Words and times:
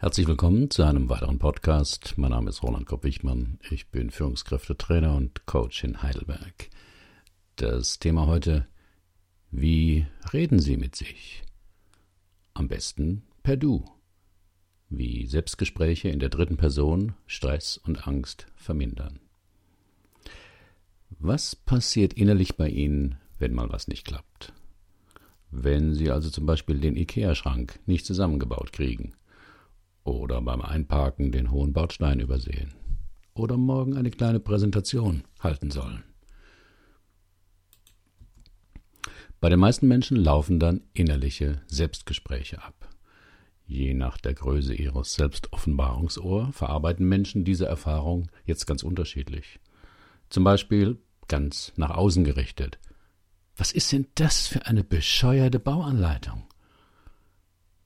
Herzlich 0.00 0.28
willkommen 0.28 0.70
zu 0.70 0.84
einem 0.84 1.08
weiteren 1.08 1.40
Podcast. 1.40 2.14
Mein 2.18 2.30
Name 2.30 2.50
ist 2.50 2.62
Roland 2.62 2.86
Kopp-Wichmann. 2.86 3.58
Ich 3.68 3.88
bin 3.88 4.12
Führungskräftetrainer 4.12 5.16
und 5.16 5.44
Coach 5.44 5.82
in 5.82 6.04
Heidelberg. 6.04 6.70
Das 7.56 7.98
Thema 7.98 8.28
heute: 8.28 8.68
Wie 9.50 10.06
reden 10.32 10.60
Sie 10.60 10.76
mit 10.76 10.94
sich? 10.94 11.42
Am 12.54 12.68
besten 12.68 13.24
per 13.42 13.56
Du. 13.56 13.86
Wie 14.88 15.26
Selbstgespräche 15.26 16.10
in 16.10 16.20
der 16.20 16.28
dritten 16.28 16.58
Person 16.58 17.14
Stress 17.26 17.76
und 17.76 18.06
Angst 18.06 18.46
vermindern. 18.54 19.18
Was 21.10 21.56
passiert 21.56 22.12
innerlich 22.12 22.56
bei 22.56 22.68
Ihnen, 22.68 23.18
wenn 23.40 23.52
mal 23.52 23.68
was 23.72 23.88
nicht 23.88 24.06
klappt? 24.06 24.52
Wenn 25.50 25.92
Sie 25.92 26.12
also 26.12 26.30
zum 26.30 26.46
Beispiel 26.46 26.78
den 26.78 26.94
IKEA-Schrank 26.94 27.80
nicht 27.86 28.06
zusammengebaut 28.06 28.72
kriegen 28.72 29.14
oder 30.08 30.40
beim 30.40 30.60
Einparken 30.60 31.32
den 31.32 31.50
hohen 31.50 31.72
Bordstein 31.72 32.20
übersehen 32.20 32.72
oder 33.34 33.56
morgen 33.56 33.96
eine 33.96 34.10
kleine 34.10 34.40
Präsentation 34.40 35.22
halten 35.40 35.70
sollen. 35.70 36.02
Bei 39.40 39.48
den 39.48 39.60
meisten 39.60 39.86
Menschen 39.86 40.16
laufen 40.16 40.58
dann 40.58 40.82
innerliche 40.92 41.62
Selbstgespräche 41.66 42.62
ab. 42.62 42.88
Je 43.64 43.94
nach 43.94 44.18
der 44.18 44.34
Größe 44.34 44.74
ihres 44.74 45.14
Selbstoffenbarungsohr 45.14 46.52
verarbeiten 46.52 47.06
Menschen 47.06 47.44
diese 47.44 47.66
Erfahrung 47.66 48.28
jetzt 48.44 48.66
ganz 48.66 48.82
unterschiedlich. 48.82 49.60
Zum 50.30 50.42
Beispiel 50.42 50.98
ganz 51.28 51.72
nach 51.76 51.90
außen 51.90 52.24
gerichtet. 52.24 52.78
Was 53.56 53.70
ist 53.72 53.92
denn 53.92 54.06
das 54.14 54.48
für 54.48 54.66
eine 54.66 54.82
bescheuerte 54.82 55.60
Bauanleitung? 55.60 56.44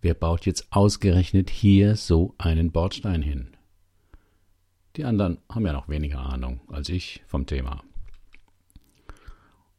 Wer 0.03 0.15
baut 0.15 0.47
jetzt 0.47 0.67
ausgerechnet 0.73 1.49
hier 1.49 1.95
so 1.95 2.35
einen 2.37 2.73
Bordstein 2.73 3.23
hin? 3.23 3.57
Die 4.97 5.05
anderen 5.05 5.39
haben 5.49 5.65
ja 5.65 5.73
noch 5.73 5.89
weniger 5.89 6.19
Ahnung 6.19 6.61
als 6.67 6.89
ich 6.89 7.23
vom 7.29 7.47
Thema. 7.47 7.85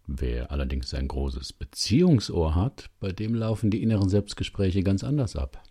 Wer 0.08 0.50
allerdings 0.50 0.94
ein 0.94 1.10
großes 1.10 1.52
Beziehungsohr 1.52 2.56
hat, 2.56 2.90
bei 3.02 3.12
dem 3.12 3.36
laufen 3.36 3.70
die 3.70 3.84
inneren 3.84 4.08
Selbstgespräche 4.08 4.82
ganz 4.82 5.04
anders 5.04 5.36
ab. 5.36 5.62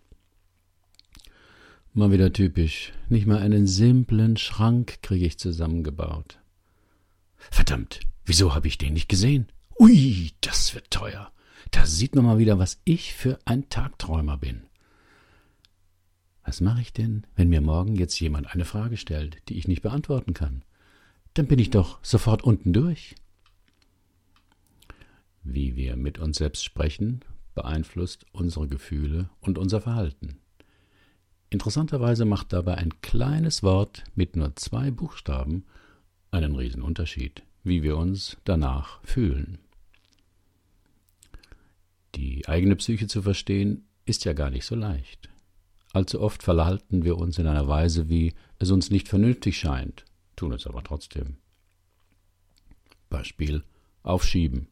Mal 1.93 2.11
wieder 2.11 2.31
typisch, 2.31 2.93
nicht 3.09 3.25
mal 3.25 3.39
einen 3.39 3.65
simplen 3.65 4.37
Schrank 4.37 5.01
kriege 5.01 5.25
ich 5.25 5.39
zusammengebaut. 5.39 6.37
Verdammt, 7.37 8.01
wieso 8.23 8.53
habe 8.53 8.67
ich 8.67 8.77
den 8.77 8.93
nicht 8.93 9.09
gesehen? 9.09 9.47
Ui, 9.79 10.31
das 10.41 10.75
wird 10.75 10.91
teuer. 10.91 11.32
Da 11.73 11.87
sieht 11.87 12.15
man 12.15 12.23
mal 12.23 12.37
wieder, 12.37 12.59
was 12.59 12.79
ich 12.85 13.13
für 13.13 13.39
ein 13.45 13.67
Tagträumer 13.67 14.37
bin. 14.37 14.61
Was 16.45 16.61
mache 16.61 16.81
ich 16.81 16.93
denn, 16.93 17.25
wenn 17.35 17.49
mir 17.49 17.61
morgen 17.61 17.95
jetzt 17.95 18.19
jemand 18.19 18.47
eine 18.53 18.63
Frage 18.63 18.95
stellt, 18.95 19.41
die 19.49 19.57
ich 19.57 19.67
nicht 19.67 19.81
beantworten 19.81 20.33
kann? 20.33 20.63
Dann 21.33 21.47
bin 21.47 21.57
ich 21.57 21.71
doch 21.71 21.99
sofort 22.03 22.43
unten 22.43 22.73
durch. 22.73 23.15
Wie 25.43 25.75
wir 25.75 25.95
mit 25.95 26.19
uns 26.19 26.37
selbst 26.37 26.63
sprechen, 26.63 27.25
beeinflusst 27.55 28.27
unsere 28.31 28.67
Gefühle 28.67 29.29
und 29.41 29.57
unser 29.57 29.81
Verhalten. 29.81 30.37
Interessanterweise 31.49 32.25
macht 32.25 32.53
dabei 32.53 32.75
ein 32.75 33.01
kleines 33.01 33.63
Wort 33.63 34.03
mit 34.13 34.35
nur 34.35 34.55
zwei 34.55 34.91
Buchstaben 34.91 35.65
einen 36.29 36.55
Riesenunterschied, 36.55 37.43
wie 37.63 37.81
wir 37.81 37.97
uns 37.97 38.37
danach 38.43 39.03
fühlen. 39.03 39.57
Die 42.15 42.47
eigene 42.47 42.75
Psyche 42.75 43.07
zu 43.07 43.21
verstehen, 43.21 43.87
ist 44.05 44.25
ja 44.25 44.33
gar 44.33 44.49
nicht 44.49 44.65
so 44.65 44.75
leicht. 44.75 45.29
Allzu 45.93 46.21
oft 46.21 46.43
verhalten 46.43 47.03
wir 47.03 47.17
uns 47.17 47.37
in 47.37 47.47
einer 47.47 47.67
Weise, 47.67 48.09
wie 48.09 48.33
es 48.59 48.71
uns 48.71 48.89
nicht 48.89 49.07
vernünftig 49.07 49.57
scheint, 49.57 50.05
tun 50.35 50.51
es 50.51 50.67
aber 50.67 50.83
trotzdem. 50.83 51.37
Beispiel 53.09 53.63
Aufschieben. 54.01 54.67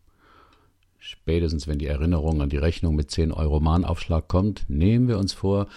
Spätestens 0.98 1.68
wenn 1.68 1.80
die 1.80 1.88
Erinnerung 1.88 2.42
an 2.42 2.50
die 2.50 2.58
Rechnung 2.58 2.96
mit 2.96 3.10
10 3.10 3.32
Euro 3.32 3.60
Mahnaufschlag 3.60 4.28
kommt, 4.28 4.70
nehmen 4.70 5.08
wir 5.08 5.18
uns 5.18 5.34
vor, 5.34 5.68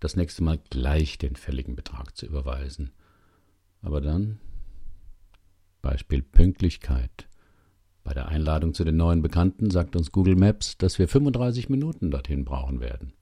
das 0.00 0.16
nächste 0.16 0.44
Mal 0.44 0.58
gleich 0.70 1.18
den 1.18 1.34
fälligen 1.34 1.76
Betrag 1.76 2.16
zu 2.16 2.26
überweisen. 2.26 2.92
Aber 3.82 4.00
dann 4.00 4.38
Beispiel 5.82 6.22
Pünktlichkeit. 6.22 7.26
Bei 8.04 8.12
der 8.12 8.28
Einladung 8.28 8.74
zu 8.74 8.84
den 8.84 8.98
neuen 8.98 9.22
Bekannten 9.22 9.70
sagt 9.70 9.96
uns 9.96 10.12
Google 10.12 10.36
Maps, 10.36 10.76
dass 10.76 10.98
wir 10.98 11.08
35 11.08 11.70
Minuten 11.70 12.10
dorthin 12.10 12.44
brauchen 12.44 12.80
werden. 12.80 13.14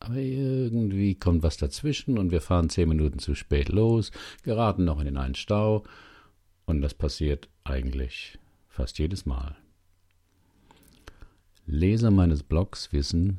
Aber 0.00 0.16
irgendwie 0.16 1.14
kommt 1.14 1.44
was 1.44 1.56
dazwischen 1.56 2.18
und 2.18 2.32
wir 2.32 2.40
fahren 2.40 2.68
zehn 2.68 2.88
Minuten 2.88 3.20
zu 3.20 3.36
spät 3.36 3.68
los, 3.68 4.10
geraten 4.42 4.84
noch 4.84 5.00
in 5.00 5.16
einen 5.16 5.36
Stau 5.36 5.84
und 6.66 6.80
das 6.80 6.94
passiert 6.94 7.48
eigentlich 7.62 8.38
fast 8.68 8.98
jedes 8.98 9.24
Mal. 9.24 9.56
Leser 11.66 12.10
meines 12.10 12.42
Blogs 12.42 12.92
wissen, 12.92 13.38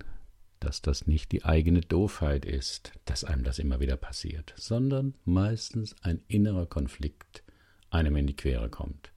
dass 0.61 0.81
das 0.81 1.07
nicht 1.07 1.31
die 1.33 1.43
eigene 1.43 1.81
Doofheit 1.81 2.45
ist, 2.45 2.93
dass 3.03 3.25
einem 3.25 3.43
das 3.43 3.59
immer 3.59 3.81
wieder 3.81 3.97
passiert, 3.97 4.53
sondern 4.55 5.15
meistens 5.25 5.95
ein 6.03 6.21
innerer 6.27 6.65
Konflikt 6.67 7.43
einem 7.89 8.15
in 8.15 8.27
die 8.27 8.35
Quere 8.35 8.69
kommt 8.69 9.11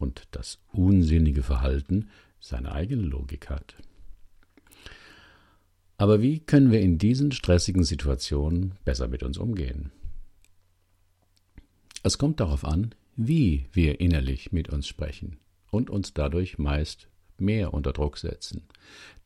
und 0.00 0.26
das 0.32 0.58
unsinnige 0.72 1.42
Verhalten 1.42 2.08
seine 2.40 2.72
eigene 2.72 3.02
Logik 3.02 3.50
hat. 3.50 3.76
Aber 5.98 6.22
wie 6.22 6.40
können 6.40 6.72
wir 6.72 6.80
in 6.80 6.96
diesen 6.96 7.30
stressigen 7.30 7.84
Situationen 7.84 8.74
besser 8.84 9.06
mit 9.06 9.22
uns 9.22 9.36
umgehen? 9.36 9.92
Es 12.02 12.16
kommt 12.16 12.40
darauf 12.40 12.64
an, 12.64 12.94
wie 13.16 13.66
wir 13.72 14.00
innerlich 14.00 14.50
mit 14.50 14.70
uns 14.70 14.88
sprechen 14.88 15.36
und 15.70 15.90
uns 15.90 16.14
dadurch 16.14 16.56
meist 16.56 17.08
mehr 17.36 17.74
unter 17.74 17.92
Druck 17.92 18.16
setzen. 18.16 18.62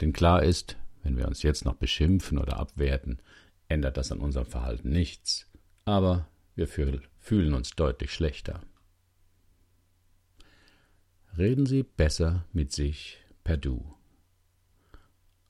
Denn 0.01 0.12
klar 0.12 0.43
ist, 0.43 0.77
wenn 1.05 1.17
wir 1.17 1.29
uns 1.29 1.45
jetzt 1.45 1.65
noch 1.65 1.75
beschimpfen 1.75 2.39
oder 2.39 2.59
abwerten, 2.59 3.21
ändert 3.69 3.97
das 3.97 4.11
an 4.11 4.19
unserem 4.19 4.47
Verhalten 4.47 4.91
nichts, 4.91 5.47
aber 5.85 6.27
wir 6.56 6.67
fühlen 6.67 7.55
uns 7.55 7.71
deutlich 7.77 8.12
schlechter. 8.12 8.61
Reden 11.37 11.67
Sie 11.67 11.83
besser 11.83 12.45
mit 12.53 12.71
sich 12.71 13.19
per 13.43 13.56
Du. 13.56 13.83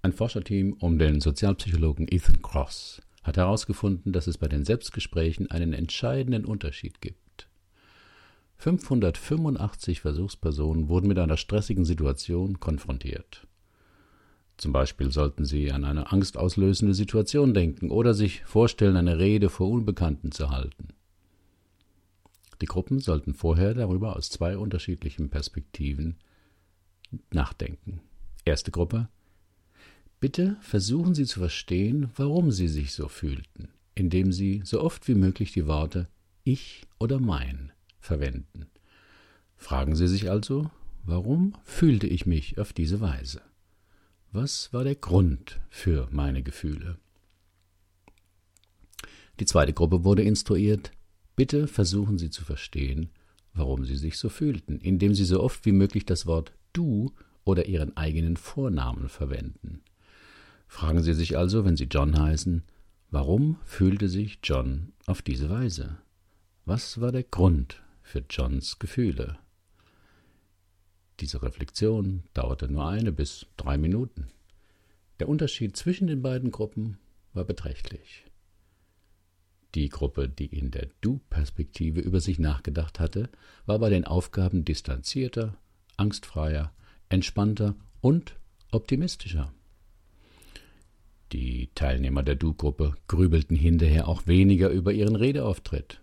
Ein 0.00 0.15
Forscherteam 0.15 0.72
um 0.81 0.99
den 0.99 1.21
Sozialpsychologen 1.21 2.09
Ethan 2.09 2.41
Cross 2.41 3.03
hat 3.22 3.37
herausgefunden, 3.37 4.11
dass 4.11 4.27
es 4.27 4.39
bei 4.39 4.49
den 4.49 4.65
Selbstgesprächen 4.65 5.50
einen 5.50 5.75
entscheidenden 5.75 6.47
Unterschied 6.47 7.03
gibt. 7.03 7.49
585 8.56 10.00
Versuchspersonen 10.00 10.89
wurden 10.89 11.06
mit 11.06 11.19
einer 11.19 11.37
stressigen 11.37 11.84
Situation 11.84 12.61
konfrontiert. 12.61 13.47
Zum 14.56 14.73
Beispiel 14.73 15.11
sollten 15.11 15.44
sie 15.44 15.71
an 15.71 15.84
eine 15.84 16.11
angstauslösende 16.11 16.94
Situation 16.94 17.53
denken 17.53 17.91
oder 17.91 18.15
sich 18.15 18.43
vorstellen, 18.44 18.97
eine 18.97 19.19
Rede 19.19 19.50
vor 19.50 19.69
Unbekannten 19.69 20.33
zu 20.33 20.49
halten. 20.49 20.94
Die 22.60 22.66
Gruppen 22.66 23.00
sollten 23.00 23.34
vorher 23.34 23.75
darüber 23.75 24.16
aus 24.16 24.31
zwei 24.31 24.56
unterschiedlichen 24.56 25.31
Perspektiven 25.31 26.16
nachdenken. 27.31 28.00
Erste 28.44 28.70
Gruppe. 28.70 29.09
Bitte 30.20 30.56
versuchen 30.60 31.14
Sie 31.14 31.26
zu 31.26 31.41
verstehen, 31.41 32.10
warum 32.16 32.50
Sie 32.50 32.69
sich 32.69 32.93
so 32.93 33.09
fühlten, 33.09 33.69
indem 33.94 34.32
Sie 34.32 34.62
so 34.64 34.81
oft 34.81 35.06
wie 35.09 35.14
möglich 35.14 35.53
die 35.53 35.66
Worte 35.66 36.09
ich 36.44 36.87
oder 36.98 37.20
mein 37.20 37.72
verwenden. 38.00 38.66
Fragen 39.56 39.96
Sie 39.96 40.08
sich 40.08 40.31
also, 40.31 40.70
warum 41.05 41.55
fühlte 41.64 42.06
ich 42.06 42.26
mich 42.26 42.58
auf 42.58 42.73
diese 42.73 43.00
Weise? 43.00 43.43
Was 44.32 44.73
war 44.73 44.84
der 44.84 44.96
Grund 44.96 45.61
für 45.70 46.08
meine 46.11 46.43
Gefühle? 46.43 46.99
Die 49.40 49.46
zweite 49.46 49.73
Gruppe 49.73 50.05
wurde 50.05 50.23
instruiert, 50.23 50.93
Bitte 51.36 51.66
versuchen 51.66 52.19
Sie 52.19 52.31
zu 52.31 52.44
verstehen, 52.44 53.10
warum 53.54 53.84
Sie 53.84 53.96
sich 53.96 54.19
so 54.19 54.28
fühlten, 54.28 54.78
indem 54.78 55.14
Sie 55.14 55.25
so 55.25 55.42
oft 55.42 55.64
wie 55.64 55.72
möglich 55.72 56.04
das 56.04 56.26
Wort 56.26 56.52
du 56.72 57.12
oder 57.44 57.66
Ihren 57.66 57.96
eigenen 57.96 58.36
Vornamen 58.36 59.08
verwenden. 59.08 59.82
Fragen 60.69 61.02
Sie 61.02 61.14
sich 61.14 61.36
also, 61.36 61.64
wenn 61.64 61.76
Sie 61.76 61.84
John 61.84 62.19
heißen, 62.19 62.62
warum 63.10 63.58
fühlte 63.64 64.08
sich 64.08 64.38
John 64.42 64.92
auf 65.06 65.22
diese 65.22 65.50
Weise? 65.50 65.98
Was 66.64 67.00
war 67.00 67.12
der 67.12 67.25
Grund 67.25 67.82
für 68.02 68.25
Johns 68.28 68.78
Gefühle? 68.78 69.38
Diese 71.20 71.42
Reflexion 71.42 72.25
dauerte 72.32 72.69
nur 72.69 72.88
eine 72.88 73.12
bis 73.12 73.46
drei 73.56 73.78
Minuten. 73.78 74.28
Der 75.20 75.28
Unterschied 75.28 75.76
zwischen 75.76 76.08
den 76.08 76.22
beiden 76.22 76.50
Gruppen 76.50 76.98
war 77.32 77.44
beträchtlich. 77.44 78.25
Die 79.75 79.88
Gruppe, 79.88 80.29
die 80.29 80.47
in 80.47 80.71
der 80.71 80.88
Du-Perspektive 81.00 82.00
über 82.00 82.21
sich 82.21 82.38
nachgedacht 82.38 83.00
hatte, 83.00 83.29
war 83.67 83.81
bei 83.81 83.91
den 83.91 84.05
Aufgaben 84.05 84.65
distanzierter, 84.65 85.56
angstfreier, 85.97 86.73
entspannter 87.09 87.75
und 88.00 88.37
optimistischer. 88.71 89.53
Die 91.32 91.71
Teilnehmer 91.75 92.23
der 92.23 92.37
Du-Gruppe 92.37 92.94
grübelten 93.09 93.56
hinterher 93.56 94.06
auch 94.06 94.29
weniger 94.29 94.69
über 94.69 94.93
ihren 94.93 95.17
Redeauftritt. 95.17 96.00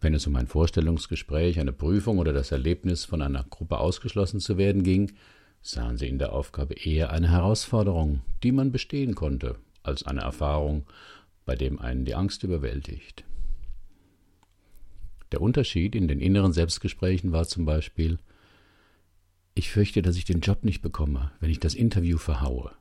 Wenn 0.00 0.14
es 0.14 0.26
um 0.26 0.36
ein 0.36 0.46
Vorstellungsgespräch, 0.46 1.60
eine 1.60 1.72
Prüfung 1.72 2.18
oder 2.18 2.32
das 2.32 2.52
Erlebnis, 2.52 3.04
von 3.04 3.20
einer 3.20 3.44
Gruppe 3.44 3.78
ausgeschlossen 3.78 4.40
zu 4.40 4.56
werden 4.56 4.82
ging, 4.82 5.12
sahen 5.60 5.98
sie 5.98 6.08
in 6.08 6.18
der 6.18 6.32
Aufgabe 6.32 6.74
eher 6.74 7.10
eine 7.10 7.30
Herausforderung, 7.30 8.22
die 8.42 8.52
man 8.52 8.72
bestehen 8.72 9.14
konnte, 9.14 9.56
als 9.82 10.04
eine 10.04 10.20
Erfahrung, 10.20 10.86
bei 11.46 11.54
dem 11.54 11.78
einen 11.78 12.04
die 12.04 12.14
Angst 12.14 12.42
überwältigt. 12.42 13.24
Der 15.32 15.40
Unterschied 15.40 15.94
in 15.94 16.08
den 16.08 16.20
inneren 16.20 16.52
Selbstgesprächen 16.52 17.32
war 17.32 17.46
zum 17.46 17.64
Beispiel, 17.64 18.18
ich 19.54 19.70
fürchte, 19.70 20.02
dass 20.02 20.16
ich 20.16 20.26
den 20.26 20.40
Job 20.40 20.64
nicht 20.64 20.82
bekomme, 20.82 21.32
wenn 21.40 21.50
ich 21.50 21.60
das 21.60 21.74
Interview 21.74 22.18
verhaue. 22.18 22.72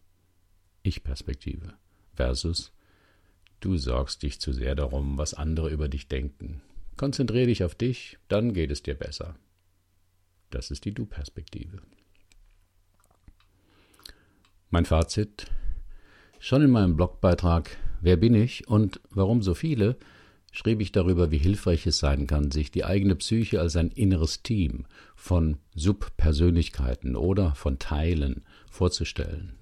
Ich-Perspektive 0.84 1.74
versus 2.14 2.74
du 3.62 3.78
sorgst 3.78 4.24
dich 4.24 4.40
zu 4.42 4.52
sehr 4.52 4.76
darum, 4.76 5.18
was 5.18 5.34
andere 5.34 5.70
über 5.70 5.88
dich 5.88 6.08
denken. 6.08 6.62
Konzentriere 6.98 7.48
dich 7.48 7.64
auf 7.64 7.76
dich, 7.76 8.18
dann 8.28 8.54
geht 8.54 8.72
es 8.72 8.84
dir 8.84 8.96
besser. 8.96 9.36
Das 10.50 10.72
ist 10.72 10.86
die 10.86 10.94
Du-Perspektive. 10.94 11.82
Mein 14.70 14.86
Fazit. 14.86 15.48
Schon 16.40 16.62
in 16.62 16.70
meinem 16.70 16.96
Blogbeitrag 16.96 17.78
Wer 18.06 18.18
bin 18.18 18.36
ich 18.36 18.68
und 18.68 19.02
warum 19.10 19.42
so 19.42 19.56
viele 19.56 19.98
schrieb 20.52 20.80
ich 20.80 20.92
darüber, 20.92 21.32
wie 21.32 21.40
hilfreich 21.40 21.88
es 21.88 21.98
sein 21.98 22.28
kann, 22.28 22.52
sich 22.52 22.70
die 22.70 22.86
eigene 22.86 23.16
Psyche 23.16 23.60
als 23.60 23.76
ein 23.78 23.90
inneres 23.90 24.44
Team 24.44 24.86
von 25.16 25.58
Subpersönlichkeiten 25.74 27.16
oder 27.16 27.56
von 27.56 27.80
Teilen 27.80 28.44
vorzustellen. 28.70 29.56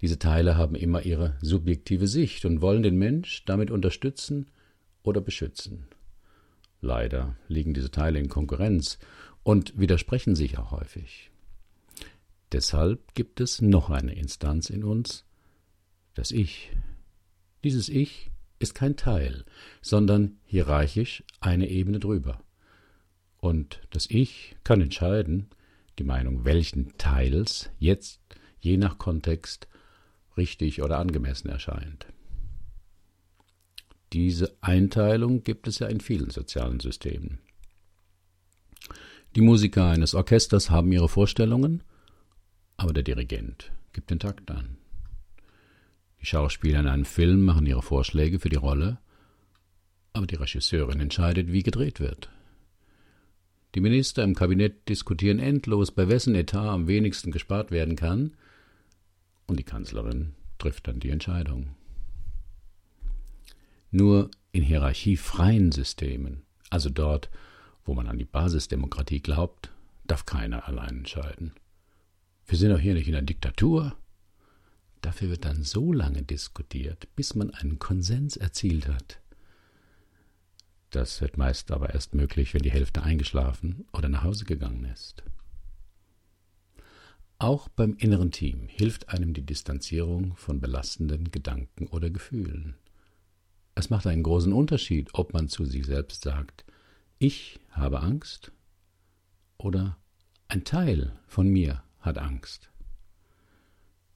Diese 0.00 0.20
Teile 0.20 0.56
haben 0.56 0.76
immer 0.76 1.04
ihre 1.04 1.36
subjektive 1.42 2.06
Sicht 2.06 2.44
und 2.44 2.60
wollen 2.60 2.84
den 2.84 2.98
Mensch 2.98 3.44
damit 3.46 3.72
unterstützen 3.72 4.46
oder 5.02 5.20
beschützen. 5.20 5.88
Leider 6.80 7.34
liegen 7.48 7.74
diese 7.74 7.90
Teile 7.90 8.20
in 8.20 8.28
Konkurrenz 8.28 9.00
und 9.42 9.76
widersprechen 9.76 10.36
sich 10.36 10.56
auch 10.56 10.70
häufig. 10.70 11.32
Deshalb 12.52 13.16
gibt 13.16 13.40
es 13.40 13.60
noch 13.60 13.90
eine 13.90 14.14
Instanz 14.14 14.70
in 14.70 14.84
uns, 14.84 15.24
das 16.14 16.30
Ich. 16.30 16.70
Dieses 17.64 17.88
Ich 17.88 18.30
ist 18.58 18.74
kein 18.74 18.96
Teil, 18.96 19.44
sondern 19.80 20.38
hierarchisch 20.44 21.24
eine 21.40 21.68
Ebene 21.68 21.98
drüber. 21.98 22.42
Und 23.38 23.80
das 23.90 24.06
Ich 24.10 24.56
kann 24.64 24.80
entscheiden, 24.80 25.48
die 25.98 26.04
Meinung 26.04 26.44
welchen 26.44 26.96
Teils 26.98 27.70
jetzt 27.78 28.20
je 28.60 28.76
nach 28.76 28.98
Kontext 28.98 29.68
richtig 30.36 30.82
oder 30.82 30.98
angemessen 30.98 31.48
erscheint. 31.48 32.06
Diese 34.12 34.56
Einteilung 34.60 35.44
gibt 35.44 35.68
es 35.68 35.78
ja 35.78 35.86
in 35.86 36.00
vielen 36.00 36.30
sozialen 36.30 36.80
Systemen. 36.80 37.38
Die 39.36 39.40
Musiker 39.40 39.86
eines 39.86 40.14
Orchesters 40.14 40.70
haben 40.70 40.90
ihre 40.90 41.08
Vorstellungen, 41.08 41.84
aber 42.76 42.92
der 42.92 43.04
Dirigent 43.04 43.70
gibt 43.92 44.10
den 44.10 44.18
Takt 44.18 44.50
an. 44.50 44.79
Die 46.20 46.26
Schauspieler 46.26 46.80
in 46.80 46.86
einem 46.86 47.04
Film 47.04 47.42
machen 47.42 47.66
ihre 47.66 47.82
Vorschläge 47.82 48.38
für 48.38 48.48
die 48.48 48.56
Rolle, 48.56 48.98
aber 50.12 50.26
die 50.26 50.36
Regisseurin 50.36 51.00
entscheidet, 51.00 51.52
wie 51.52 51.62
gedreht 51.62 52.00
wird. 52.00 52.30
Die 53.74 53.80
Minister 53.80 54.24
im 54.24 54.34
Kabinett 54.34 54.88
diskutieren 54.88 55.38
endlos, 55.38 55.92
bei 55.92 56.08
wessen 56.08 56.34
Etat 56.34 56.68
am 56.68 56.88
wenigsten 56.88 57.30
gespart 57.30 57.70
werden 57.70 57.96
kann, 57.96 58.36
und 59.46 59.58
die 59.58 59.64
Kanzlerin 59.64 60.34
trifft 60.58 60.88
dann 60.88 61.00
die 61.00 61.10
Entscheidung. 61.10 61.74
Nur 63.90 64.30
in 64.52 64.62
hierarchiefreien 64.62 65.72
Systemen, 65.72 66.42
also 66.68 66.90
dort, 66.90 67.30
wo 67.84 67.94
man 67.94 68.06
an 68.06 68.18
die 68.18 68.24
Basisdemokratie 68.24 69.20
glaubt, 69.20 69.72
darf 70.06 70.26
keiner 70.26 70.66
allein 70.68 70.98
entscheiden. 70.98 71.52
Wir 72.46 72.58
sind 72.58 72.70
doch 72.70 72.78
hier 72.78 72.94
nicht 72.94 73.08
in 73.08 73.14
einer 73.14 73.26
Diktatur. 73.26 73.96
Dafür 75.00 75.30
wird 75.30 75.44
dann 75.44 75.62
so 75.62 75.92
lange 75.92 76.22
diskutiert, 76.22 77.08
bis 77.16 77.34
man 77.34 77.50
einen 77.50 77.78
Konsens 77.78 78.36
erzielt 78.36 78.88
hat. 78.88 79.20
Das 80.90 81.20
wird 81.20 81.38
meist 81.38 81.70
aber 81.70 81.94
erst 81.94 82.14
möglich, 82.14 82.52
wenn 82.52 82.62
die 82.62 82.72
Hälfte 82.72 83.02
eingeschlafen 83.02 83.86
oder 83.92 84.08
nach 84.08 84.24
Hause 84.24 84.44
gegangen 84.44 84.84
ist. 84.84 85.22
Auch 87.38 87.68
beim 87.68 87.94
inneren 87.96 88.32
Team 88.32 88.68
hilft 88.68 89.08
einem 89.08 89.32
die 89.32 89.46
Distanzierung 89.46 90.36
von 90.36 90.60
belastenden 90.60 91.30
Gedanken 91.30 91.86
oder 91.86 92.10
Gefühlen. 92.10 92.76
Es 93.74 93.88
macht 93.88 94.06
einen 94.06 94.22
großen 94.22 94.52
Unterschied, 94.52 95.08
ob 95.14 95.32
man 95.32 95.48
zu 95.48 95.64
sich 95.64 95.86
selbst 95.86 96.22
sagt, 96.22 96.66
ich 97.18 97.60
habe 97.70 98.00
Angst 98.00 98.52
oder 99.56 99.96
ein 100.48 100.64
Teil 100.64 101.18
von 101.26 101.48
mir 101.48 101.82
hat 102.00 102.18
Angst. 102.18 102.70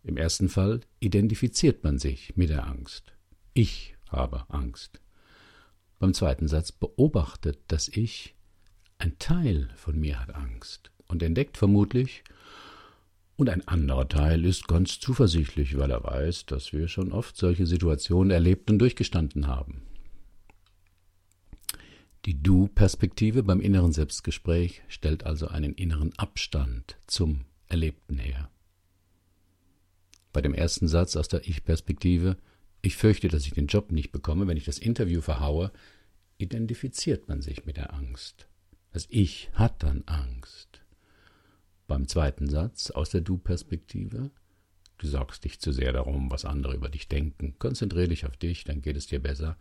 Im 0.04 0.18
ersten 0.18 0.50
Fall 0.50 0.80
identifiziert 1.00 1.82
man 1.82 1.98
sich 1.98 2.36
mit 2.36 2.50
der 2.50 2.66
Angst. 2.66 3.14
Ich 3.54 3.96
habe 4.08 4.44
Angst. 4.48 5.00
Beim 5.98 6.12
zweiten 6.12 6.46
Satz 6.46 6.72
beobachtet 6.72 7.58
das 7.68 7.88
Ich, 7.88 8.34
ein 8.98 9.18
Teil 9.18 9.70
von 9.76 9.98
mir 9.98 10.20
hat 10.20 10.34
Angst 10.34 10.90
und 11.08 11.22
entdeckt 11.22 11.56
vermutlich, 11.56 12.22
und 13.36 13.48
ein 13.48 13.66
anderer 13.66 14.08
Teil 14.08 14.44
ist 14.44 14.68
ganz 14.68 15.00
zuversichtlich, 15.00 15.76
weil 15.76 15.90
er 15.90 16.04
weiß, 16.04 16.46
dass 16.46 16.72
wir 16.72 16.86
schon 16.86 17.10
oft 17.10 17.36
solche 17.36 17.66
Situationen 17.66 18.30
erlebt 18.30 18.70
und 18.70 18.78
durchgestanden 18.78 19.48
haben. 19.48 19.82
Die 22.26 22.40
Du-Perspektive 22.40 23.42
beim 23.42 23.60
inneren 23.60 23.92
Selbstgespräch 23.92 24.82
stellt 24.88 25.24
also 25.26 25.48
einen 25.48 25.74
inneren 25.74 26.16
Abstand 26.16 26.96
zum 27.06 27.44
Erlebten 27.66 28.18
her. 28.18 28.50
Bei 30.34 30.42
dem 30.42 30.52
ersten 30.52 30.88
Satz 30.88 31.14
aus 31.14 31.28
der 31.28 31.46
Ich-Perspektive, 31.46 32.36
ich 32.82 32.96
fürchte, 32.96 33.28
dass 33.28 33.46
ich 33.46 33.52
den 33.52 33.68
Job 33.68 33.92
nicht 33.92 34.10
bekomme, 34.10 34.48
wenn 34.48 34.56
ich 34.56 34.64
das 34.64 34.80
Interview 34.80 35.20
verhaue, 35.20 35.70
identifiziert 36.38 37.28
man 37.28 37.40
sich 37.40 37.66
mit 37.66 37.76
der 37.76 37.94
Angst. 37.94 38.48
Das 38.90 39.06
Ich 39.10 39.48
hat 39.52 39.84
dann 39.84 40.02
Angst. 40.06 40.82
Beim 41.86 42.08
zweiten 42.08 42.48
Satz 42.48 42.90
aus 42.90 43.10
der 43.10 43.20
Du-Perspektive, 43.20 44.32
du 44.98 45.06
sorgst 45.06 45.44
dich 45.44 45.60
zu 45.60 45.70
sehr 45.70 45.92
darum, 45.92 46.32
was 46.32 46.44
andere 46.44 46.74
über 46.74 46.88
dich 46.88 47.06
denken, 47.06 47.54
konzentriere 47.60 48.08
dich 48.08 48.26
auf 48.26 48.36
dich, 48.36 48.64
dann 48.64 48.82
geht 48.82 48.96
es 48.96 49.06
dir 49.06 49.22
besser, 49.22 49.56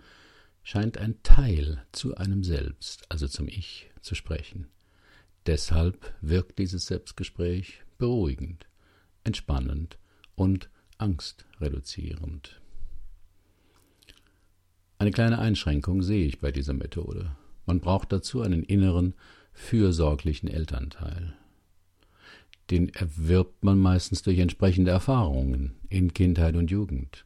scheint 0.64 0.98
ein 0.98 1.22
Teil 1.22 1.86
zu 1.92 2.16
einem 2.16 2.44
selbst, 2.44 3.06
also 3.12 3.28
zum 3.28 3.48
Ich, 3.48 3.92
zu 4.02 4.16
sprechen. 4.16 4.72
Deshalb 5.46 6.16
wirkt 6.22 6.58
dieses 6.58 6.88
Selbstgespräch 6.88 7.84
beruhigend, 8.00 8.66
entspannend 9.24 10.00
und 10.36 10.70
angstreduzierend. 10.98 12.62
Eine 14.98 15.12
kleine 15.12 15.40
Einschränkung 15.40 16.02
sehe 16.02 16.26
ich 16.26 16.40
bei 16.40 16.52
dieser 16.52 16.74
Methode. 16.74 17.36
Man 17.66 17.80
braucht 17.80 18.12
dazu 18.12 18.42
einen 18.42 18.64
inneren, 18.64 19.14
fürsorglichen 19.54 20.50
Elternteil 20.50 21.36
den 22.72 22.90
erwirbt 22.90 23.64
man 23.64 23.78
meistens 23.78 24.22
durch 24.22 24.40
entsprechende 24.40 24.92
Erfahrungen 24.92 25.76
in 25.90 26.14
Kindheit 26.14 26.56
und 26.56 26.72
Jugend. 26.72 27.26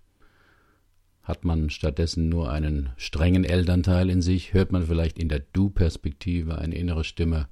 Hat 1.23 1.43
man 1.43 1.69
stattdessen 1.69 2.29
nur 2.29 2.51
einen 2.51 2.89
strengen 2.97 3.43
Elternteil 3.43 4.09
in 4.09 4.21
sich, 4.21 4.53
hört 4.53 4.71
man 4.71 4.87
vielleicht 4.87 5.19
in 5.19 5.29
der 5.29 5.39
Du-Perspektive 5.39 6.57
eine 6.57 6.75
innere 6.75 7.03
Stimme. 7.03 7.47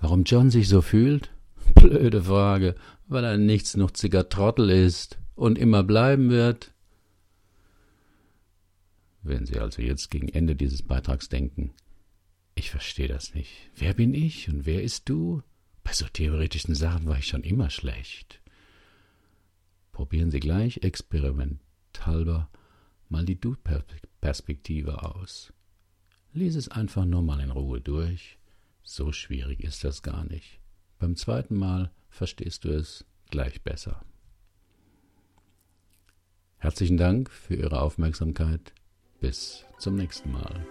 Warum 0.00 0.24
John 0.24 0.50
sich 0.50 0.68
so 0.68 0.82
fühlt? 0.82 1.30
Blöde 1.74 2.24
Frage, 2.24 2.74
weil 3.06 3.24
er 3.24 3.38
nichts 3.38 3.76
noch 3.76 3.90
Trottel 3.90 4.70
ist 4.70 5.18
und 5.34 5.58
immer 5.58 5.82
bleiben 5.82 6.30
wird. 6.30 6.72
Wenn 9.22 9.46
Sie 9.46 9.58
also 9.58 9.80
jetzt 9.80 10.10
gegen 10.10 10.28
Ende 10.28 10.54
dieses 10.54 10.82
Beitrags 10.82 11.28
denken, 11.28 11.72
ich 12.54 12.70
verstehe 12.70 13.08
das 13.08 13.34
nicht. 13.34 13.70
Wer 13.74 13.94
bin 13.94 14.14
ich 14.14 14.48
und 14.48 14.66
wer 14.66 14.82
ist 14.82 15.08
du? 15.08 15.42
Bei 15.82 15.92
so 15.92 16.06
theoretischen 16.06 16.74
Sachen 16.74 17.06
war 17.06 17.18
ich 17.18 17.26
schon 17.26 17.42
immer 17.42 17.70
schlecht. 17.70 18.40
Probieren 19.92 20.30
Sie 20.30 20.40
gleich 20.40 20.78
experimenthalber 20.78 22.50
mal 23.08 23.24
die 23.24 23.40
Du-Perspektive 23.40 25.02
aus. 25.02 25.52
Lies 26.32 26.56
es 26.56 26.68
einfach 26.68 27.04
nur 27.04 27.22
mal 27.22 27.40
in 27.40 27.50
Ruhe 27.50 27.80
durch. 27.80 28.38
So 28.82 29.12
schwierig 29.12 29.60
ist 29.60 29.84
das 29.84 30.02
gar 30.02 30.24
nicht. 30.24 30.60
Beim 30.98 31.16
zweiten 31.16 31.56
Mal 31.56 31.90
verstehst 32.14 32.64
du 32.64 32.70
es 32.70 33.04
gleich 33.30 33.62
besser. 33.62 34.00
Herzlichen 36.58 36.96
Dank 36.96 37.30
für 37.30 37.56
Ihre 37.56 37.82
Aufmerksamkeit. 37.82 38.72
Bis 39.20 39.64
zum 39.78 39.96
nächsten 39.96 40.30
Mal. 40.30 40.66